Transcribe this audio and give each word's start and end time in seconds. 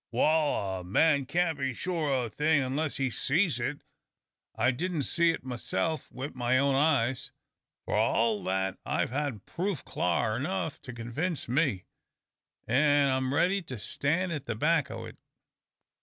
"Wal, 0.09 0.79
a 0.79 0.83
man 0.83 1.27
can't 1.27 1.59
be 1.59 1.75
sure 1.75 2.09
o' 2.09 2.23
a 2.25 2.29
thing 2.31 2.63
unless 2.63 2.97
he 2.97 3.11
sees 3.11 3.59
it. 3.59 3.83
I 4.55 4.71
didn't 4.71 5.03
see 5.03 5.29
it 5.29 5.43
myself 5.43 6.11
wi' 6.11 6.29
my 6.33 6.57
own 6.57 6.73
eyes. 6.73 7.31
For 7.85 7.93
all 7.95 8.43
that, 8.45 8.79
I've 8.83 9.11
had 9.11 9.45
proof 9.45 9.85
clar 9.85 10.35
enough 10.35 10.81
to 10.81 10.93
convince 10.93 11.47
me; 11.47 11.85
an' 12.67 13.09
I'm 13.09 13.31
reddy 13.31 13.61
to 13.61 13.77
stan' 13.77 14.31
at 14.31 14.47
the 14.47 14.55
back 14.55 14.89
o' 14.89 15.05
it." 15.05 15.17